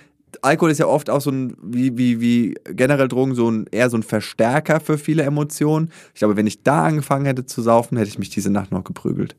[0.43, 3.91] Alkohol ist ja oft auch so ein, wie, wie, wie generell Drogen, so ein, eher
[3.91, 5.91] so ein Verstärker für viele Emotionen.
[6.13, 8.83] Ich glaube, wenn ich da angefangen hätte zu saufen, hätte ich mich diese Nacht noch
[8.83, 9.37] geprügelt.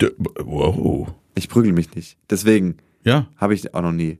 [0.00, 0.10] D
[0.44, 1.08] wow.
[1.34, 2.18] Ich prügel mich nicht.
[2.30, 3.28] Deswegen Ja.
[3.36, 4.18] habe ich auch noch nie.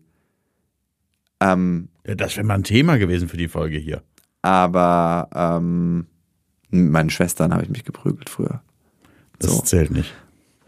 [1.41, 4.03] Ähm, ja das wäre mal ein Thema gewesen für die Folge hier.
[4.43, 6.07] aber ähm,
[6.71, 8.63] mit meinen Schwestern habe ich mich geprügelt früher.
[9.39, 9.63] Das So.
[9.63, 10.15] zählt nicht.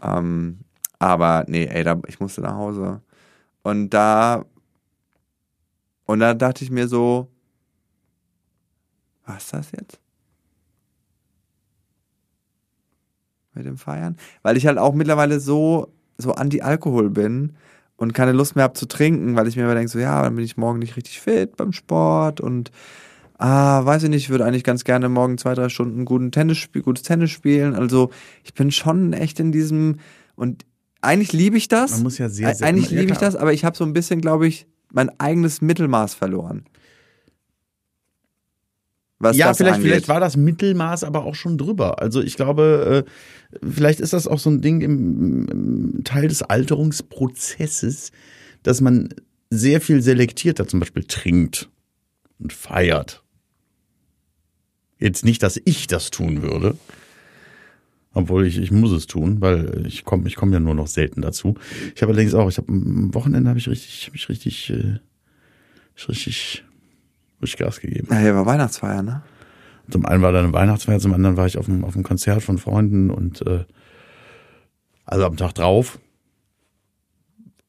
[0.01, 0.59] Ähm,
[0.99, 3.01] aber nee, ey, da, ich musste nach Hause.
[3.63, 4.45] Und da
[6.05, 7.29] und da dachte ich mir so,
[9.25, 9.99] was ist das jetzt?
[13.59, 14.15] Mit dem Feiern?
[14.41, 17.57] Weil ich halt auch mittlerweile so, so anti-Alkohol bin
[17.97, 20.35] und keine Lust mehr habe zu trinken, weil ich mir immer denke, so ja, dann
[20.35, 22.71] bin ich morgen nicht richtig fit beim Sport und
[23.37, 26.57] ah, weiß ich nicht, ich würde eigentlich ganz gerne morgen zwei, drei Stunden guten Tennis
[26.57, 27.75] spiel, gutes Tennis spielen.
[27.75, 28.11] Also
[28.45, 29.97] ich bin schon echt in diesem
[30.35, 30.65] und
[31.01, 31.91] eigentlich liebe ich das.
[31.91, 34.21] Man muss ja sehr, sehr eigentlich liebe ich das, aber ich habe so ein bisschen,
[34.21, 36.63] glaube ich, mein eigenes Mittelmaß verloren.
[39.19, 39.89] Was ja, das vielleicht, angeht.
[39.89, 42.01] vielleicht war das Mittelmaß aber auch schon drüber.
[42.01, 46.41] Also ich glaube, äh, vielleicht ist das auch so ein Ding im, im Teil des
[46.41, 48.11] Alterungsprozesses,
[48.63, 49.09] dass man
[49.49, 51.69] sehr viel selektierter zum Beispiel trinkt
[52.39, 53.23] und feiert.
[54.99, 56.77] Jetzt nicht, dass ich das tun würde.
[58.13, 61.21] Obwohl ich, ich muss es tun, weil ich komme ich komm ja nur noch selten
[61.21, 61.55] dazu.
[61.95, 64.99] Ich habe allerdings auch, ich habe am Wochenende habe ich richtig, habe ich richtig, äh,
[66.07, 66.65] richtig,
[67.41, 68.07] richtig Gas gegeben.
[68.11, 69.21] Ja, hier war Weihnachtsfeier, ne?
[69.89, 72.43] Zum einen war da eine Weihnachtsfeier, zum anderen war ich auf einem, auf einem Konzert
[72.43, 73.65] von Freunden und äh,
[75.05, 75.99] also am Tag drauf.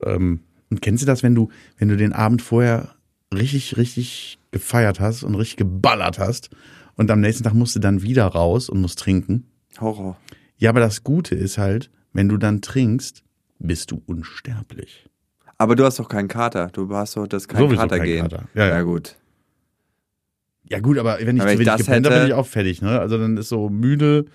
[0.02, 2.94] Ähm, und kennst du das, wenn du, wenn du den Abend vorher
[3.32, 6.50] richtig, richtig gefeiert hast und richtig geballert hast
[6.96, 9.46] und am nächsten Tag musst du dann wieder raus und musst trinken?
[9.80, 10.16] Horror.
[10.58, 13.24] Ja, aber das Gute ist halt, wenn du dann trinkst,
[13.58, 15.08] bist du unsterblich.
[15.58, 16.68] Aber du hast doch keinen Kater.
[16.68, 18.22] Du hast doch das kein Sowieso Kater kein gehen.
[18.22, 18.48] Kater.
[18.54, 18.82] Ja, ja.
[18.82, 19.16] gut.
[20.70, 22.98] Ja gut, aber wenn ich, Aber ich das gepennt hätte- bin ich auch fertig, ne?
[23.00, 24.26] Also dann ist so müde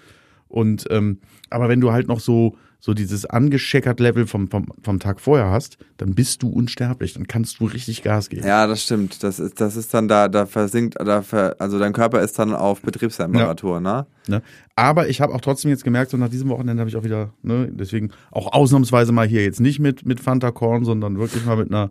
[0.48, 1.20] und ähm,
[1.50, 5.50] aber wenn du halt noch so so dieses angescheckert Level vom, vom, vom Tag vorher
[5.50, 8.46] hast, dann bist du unsterblich, dann kannst du richtig Gas geben.
[8.46, 9.24] Ja, das stimmt.
[9.24, 12.54] Das ist, das ist dann da, da versinkt, da ver, also dein Körper ist dann
[12.54, 14.06] auf Betriebstemperatur, ne?
[14.28, 14.44] Ne?
[14.76, 17.34] Aber ich habe auch trotzdem jetzt gemerkt, so nach diesem Wochenende habe ich auch wieder,
[17.42, 21.58] ne, deswegen auch ausnahmsweise mal hier jetzt nicht mit, mit Fanta Korn, sondern wirklich mal
[21.58, 21.90] mit einer,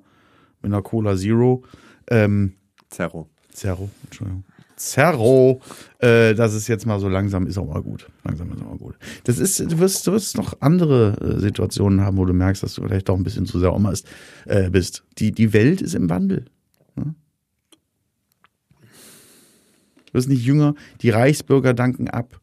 [0.62, 1.64] mit einer Cola Zero.
[2.08, 2.52] Ähm,
[2.90, 3.28] Zerro.
[3.54, 4.44] Zerro, Entschuldigung.
[4.76, 5.60] Zerro,
[6.00, 8.08] äh, das ist jetzt mal so langsam, ist auch mal gut.
[8.24, 8.96] Langsam ist auch mal gut.
[9.22, 12.74] Das ist, du wirst, du wirst noch andere äh, Situationen haben, wo du merkst, dass
[12.74, 14.06] du vielleicht doch ein bisschen zu sehr Oma ist,
[14.46, 15.04] äh, bist.
[15.18, 16.46] Die, die Welt ist im Wandel.
[16.96, 17.14] Ne?
[20.06, 22.40] Du wirst nicht jünger, die Reichsbürger danken ab.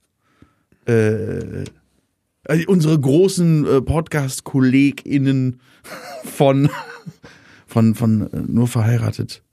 [0.85, 1.65] Äh,
[2.45, 5.59] also unsere großen äh, Podcast-KollegInnen
[6.23, 6.69] von,
[7.67, 9.43] von, von äh, nur verheiratet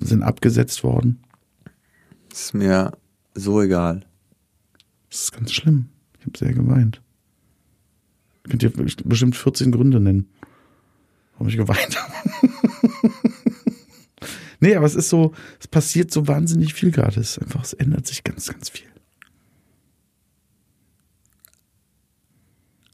[0.00, 1.22] sind abgesetzt worden.
[2.32, 2.92] Ist mir
[3.34, 4.04] so egal.
[5.10, 5.88] Das ist ganz schlimm.
[6.18, 7.02] Ich habe sehr geweint.
[8.44, 10.28] Könnt ihr bestimmt 14 Gründe nennen,
[11.32, 13.10] warum ich geweint habe.
[14.60, 17.20] nee, aber es ist so, es passiert so wahnsinnig viel gerade.
[17.20, 18.88] Es einfach, es ändert sich ganz, ganz viel.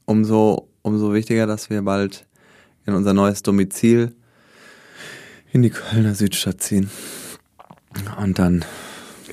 [0.05, 2.27] Umso, umso wichtiger, dass wir bald
[2.87, 4.15] in unser neues Domizil
[5.53, 6.91] in die Kölner Südstadt ziehen.
[8.21, 8.65] Und dann,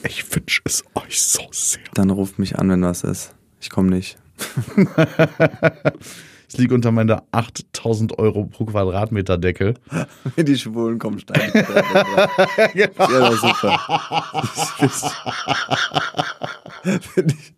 [0.03, 1.81] Ich wünsche es euch so sehr.
[1.93, 3.35] dann ruft mich an, wenn was ist.
[3.61, 4.17] Ich komme nicht.
[6.47, 9.73] Ich liege unter meiner 8000 Euro pro Quadratmeter Decke.
[10.35, 11.51] Wenn die Schwulen kommen, steigen.
[12.75, 13.79] ja, das ist super.
[17.13, 17.53] Find ich-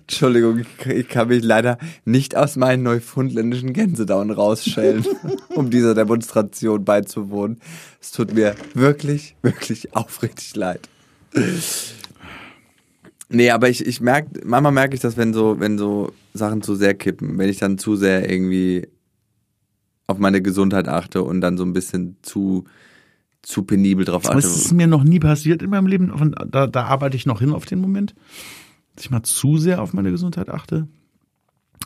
[0.00, 5.04] Entschuldigung, ich- kann mich leider nicht aus meinen neufundländischen Gänsedauen rausschellen,
[5.54, 7.60] um dieser Demonstration beizuwohnen.
[8.00, 10.88] Es tut mir wirklich, wirklich aufrichtig leid.
[13.28, 16.74] Nee, aber ich, ich merke, manchmal merke ich das, wenn so, wenn so Sachen zu
[16.74, 18.88] sehr kippen, wenn ich dann zu sehr irgendwie
[20.08, 22.64] auf meine Gesundheit achte und dann so ein bisschen zu,
[23.42, 24.48] zu penibel drauf Aber achte.
[24.48, 26.32] es ist mir noch nie passiert in meinem Leben.
[26.50, 28.16] Da, da arbeite ich noch hin auf den Moment,
[29.00, 30.86] dass ich mal zu sehr auf meine Gesundheit achte.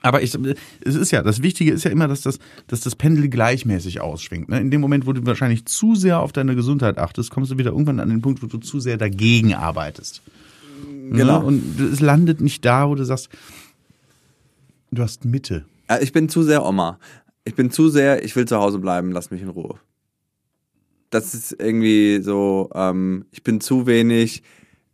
[0.03, 0.37] Aber ich,
[0.85, 4.48] es ist ja, das Wichtige ist ja immer, dass das, dass das Pendel gleichmäßig ausschwingt.
[4.48, 4.61] Ne?
[4.61, 7.70] In dem Moment, wo du wahrscheinlich zu sehr auf deine Gesundheit achtest, kommst du wieder
[7.70, 10.20] irgendwann an den Punkt, wo du zu sehr dagegen arbeitest.
[11.11, 11.40] Genau.
[11.40, 11.46] Ne?
[11.46, 13.31] Und es landet nicht da, wo du sagst,
[14.94, 15.64] Du hast Mitte.
[16.00, 17.00] Ich bin zu sehr Oma.
[17.44, 19.79] Ich bin zu sehr, ich will zu Hause bleiben, lass mich in Ruhe.
[21.11, 24.42] Das ist irgendwie so, ähm, ich bin zu wenig.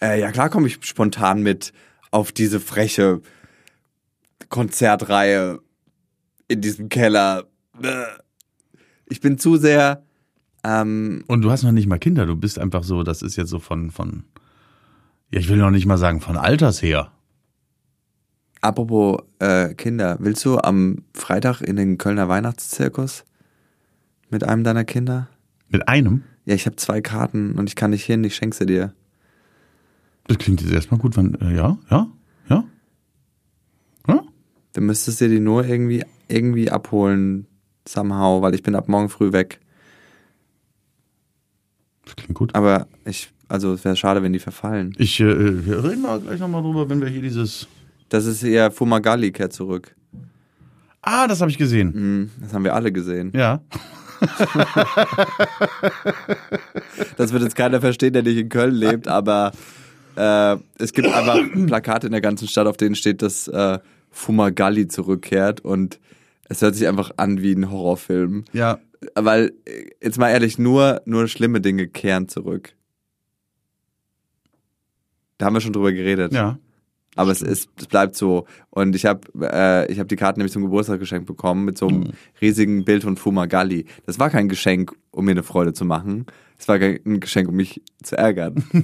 [0.00, 1.72] Äh, ja, klar komme ich spontan mit
[2.10, 3.20] auf diese freche
[4.48, 5.60] Konzertreihe
[6.48, 7.46] in diesem Keller.
[9.06, 10.02] Ich bin zu sehr,
[10.64, 12.26] ähm, Und du hast noch nicht mal Kinder.
[12.26, 14.24] Du bist einfach so, das ist jetzt so von, von,
[15.30, 17.12] ja, ich will noch nicht mal sagen, von Alters her.
[18.60, 23.24] apropos äh, Kinder, willst du am Freitag in den Kölner Weihnachtszirkus
[24.28, 25.28] mit einem deiner Kinder?
[25.68, 26.24] Mit einem?
[26.44, 28.92] Ja, ich habe zwei Karten und ich kann nicht hin, ich schenke sie dir.
[30.26, 31.16] Das klingt jetzt erstmal gut.
[31.16, 32.08] Wann, äh, ja, ja,
[32.48, 32.64] ja.
[34.08, 34.22] Ja?
[34.72, 37.46] Du müsstest dir die nur irgendwie, irgendwie abholen,
[37.86, 39.60] somehow, weil ich bin ab morgen früh weg.
[42.04, 42.54] Das klingt gut.
[42.54, 44.94] Aber ich, also es wäre schade, wenn die verfallen.
[44.98, 47.66] Ich, äh, wir reden mal gleich nochmal drüber, wenn wir hier dieses.
[48.08, 49.94] Das ist eher Fumagalli kehrt zurück.
[51.02, 51.94] Ah, das habe ich gesehen.
[51.94, 53.32] Hm, das haben wir alle gesehen.
[53.34, 53.62] Ja.
[57.16, 59.52] Das wird jetzt keiner verstehen, der nicht in Köln lebt, aber
[60.16, 63.78] äh, es gibt einfach Plakate in der ganzen Stadt, auf denen steht, dass äh,
[64.10, 66.00] Fumagalli zurückkehrt und
[66.48, 68.44] es hört sich einfach an wie ein Horrorfilm.
[68.52, 68.80] Ja.
[69.14, 72.74] Weil, äh, jetzt mal ehrlich, nur, nur schlimme Dinge kehren zurück.
[75.38, 76.34] Da haben wir schon drüber geredet.
[76.34, 76.58] Ja.
[77.16, 78.46] Aber es ist, es bleibt so.
[78.70, 81.88] Und ich habe äh, ich hab die Karten nämlich zum Geburtstag geschenkt bekommen mit so
[81.88, 83.86] einem riesigen Bild von Fumagalli.
[84.06, 86.26] Das war kein Geschenk, um mir eine Freude zu machen.
[86.58, 88.62] Es war kein- ein Geschenk, um mich zu ärgern.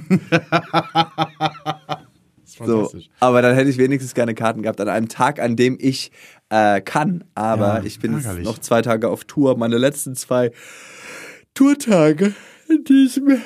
[2.65, 2.89] So.
[3.19, 6.11] Aber dann hätte ich wenigstens gerne Karten gehabt an einem Tag, an dem ich
[6.49, 7.23] äh, kann.
[7.35, 8.45] Aber Ja, ich bin jetzt ärgerlich.
[8.47, 9.57] noch zwei Tage auf Tour.
[9.57, 10.51] Meine letzten zwei
[11.53, 12.33] Tourtage
[12.69, 13.41] in diesem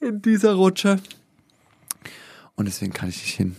[0.00, 0.96] in dieser Rutsche.
[2.56, 3.56] Und deswegen kann ich nicht hin.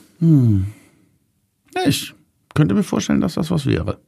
[1.76, 2.14] Ja, ich
[2.54, 4.00] könnte mir vorstellen, dass das was wäre.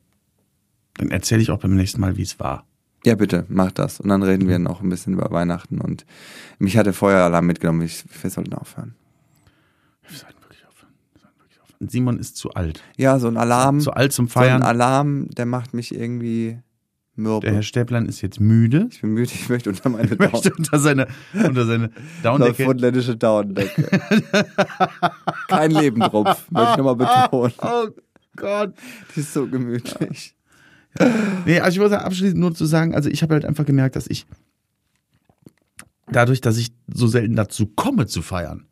[0.95, 2.65] Dann erzähle ich auch beim nächsten Mal, wie es war.
[3.05, 3.99] Ja, bitte, mach das.
[3.99, 5.79] Und dann reden wir noch ein bisschen über Weihnachten.
[5.79, 6.05] Und
[6.57, 7.83] mich hat der Feueralarm mitgenommen.
[7.83, 8.95] Ich, wir sollten aufhören.
[10.07, 10.93] Wir sollten wirklich aufhören.
[11.13, 11.89] Wir sollten wirklich aufhören.
[11.89, 12.83] Simon ist zu alt.
[12.97, 13.79] Ja, so ein Alarm.
[13.79, 14.63] Zu alt zum so ein Feiern.
[14.63, 16.59] Alarm, der macht mich irgendwie
[17.19, 17.45] mürbe.
[17.45, 18.87] Der Herr Stäblein ist jetzt müde.
[18.91, 21.91] ich bin müde, ich möchte unter meine Ich möchte unter seine, unter seine Eine
[22.23, 22.65] Downdecke.
[22.65, 23.87] fundländische Dauerdecke.
[25.47, 27.53] Kein Lebendrupf, möchte ich nochmal betonen.
[27.61, 27.87] Oh
[28.35, 28.73] Gott.
[29.15, 30.35] Die ist so gemütlich.
[31.45, 34.07] Nee, also ich wollte abschließend nur zu sagen, also ich habe halt einfach gemerkt, dass
[34.07, 34.25] ich
[36.11, 38.65] dadurch, dass ich so selten dazu komme zu feiern,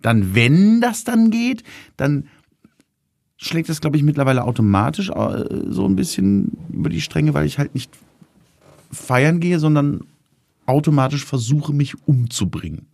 [0.00, 1.62] dann, wenn das dann geht,
[1.96, 2.28] dann
[3.38, 7.58] schlägt das, glaube ich, mittlerweile automatisch äh, so ein bisschen über die Stränge, weil ich
[7.58, 7.90] halt nicht
[8.90, 10.02] feiern gehe, sondern
[10.66, 12.86] automatisch versuche, mich umzubringen.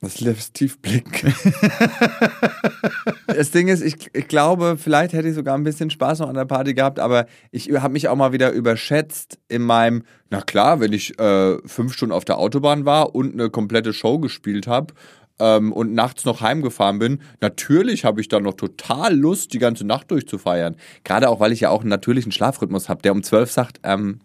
[0.00, 1.34] Das lässt tief blicken.
[3.26, 6.36] das Ding ist, ich, ich glaube, vielleicht hätte ich sogar ein bisschen Spaß noch an
[6.36, 10.78] der Party gehabt, aber ich habe mich auch mal wieder überschätzt in meinem, na klar,
[10.78, 14.94] wenn ich äh, fünf Stunden auf der Autobahn war und eine komplette Show gespielt habe
[15.38, 19.86] ähm, und nachts noch heimgefahren bin, natürlich habe ich dann noch total Lust, die ganze
[19.86, 20.76] Nacht durchzufeiern.
[21.04, 24.20] Gerade auch, weil ich ja auch einen natürlichen Schlafrhythmus habe, der um zwölf sagt, ähm,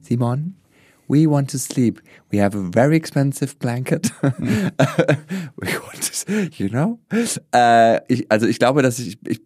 [0.00, 0.56] Simon,
[1.08, 2.02] we want to sleep.
[2.30, 4.12] We have a very expensive blanket.
[4.22, 6.98] we want to, you know?
[7.54, 9.40] Äh, ich, also ich glaube, dass ich, ich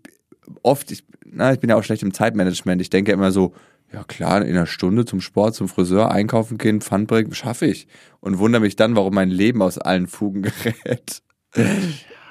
[0.62, 2.81] oft, ich, na, ich bin ja auch schlecht im Zeitmanagement.
[2.81, 3.53] Ich denke immer so,
[3.92, 7.87] ja klar, in einer Stunde zum Sport, zum Friseur, einkaufen gehen, Pfandbrick, schaffe ich.
[8.20, 11.22] Und wundere mich dann, warum mein Leben aus allen Fugen gerät.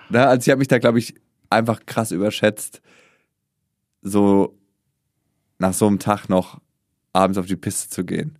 [0.10, 1.16] na, also ich habe mich da, glaube ich,
[1.50, 2.82] einfach krass überschätzt,
[4.02, 4.58] so
[5.58, 6.60] nach so einem Tag noch
[7.14, 8.38] abends auf die Piste zu gehen.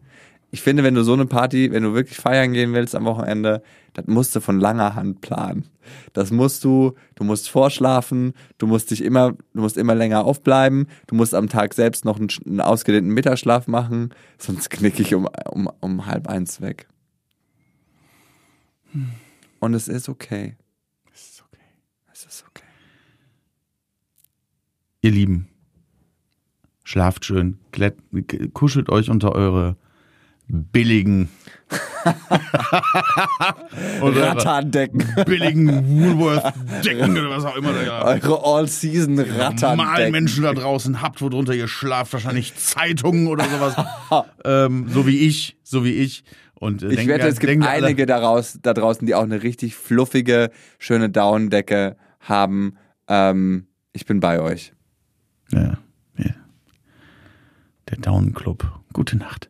[0.56, 3.62] Ich finde, wenn du so eine Party, wenn du wirklich feiern gehen willst am Wochenende,
[3.92, 5.66] das musst du von langer Hand planen.
[6.14, 10.88] Das musst du, du musst vorschlafen, du musst dich immer, du musst immer länger aufbleiben,
[11.08, 15.28] du musst am Tag selbst noch einen, einen ausgedehnten Mittagsschlaf machen, sonst knicke ich um,
[15.52, 16.88] um, um halb eins weg.
[19.60, 20.56] Und es ist okay.
[21.12, 21.66] Das ist okay.
[22.14, 22.64] Es ist okay.
[25.02, 25.50] Ihr Lieben,
[26.86, 27.58] schlaft schön,
[28.54, 29.76] kuschelt euch unter eure
[30.48, 31.30] billigen
[34.02, 35.04] Rattandecken.
[35.26, 38.04] billigen Woolworth-Decken oder was auch immer da ja.
[38.06, 40.12] Eure All-Season normalen Rattandecken.
[40.12, 43.76] Menschen da draußen habt, worunter ihr schlaft, wahrscheinlich Zeitungen oder sowas.
[44.46, 46.24] ähm, so wie ich, so wie ich.
[46.60, 49.44] Und äh, Ich denken- wette, es gibt alle- einige daraus, da draußen, die auch eine
[49.44, 52.78] richtig fluffige, schöne Daunendecke haben.
[53.08, 54.74] Ähm, ich bin bei euch.
[55.52, 55.78] Ja,
[56.18, 56.32] ja.
[57.90, 58.68] Der Down Club.
[58.94, 59.50] Gute Nacht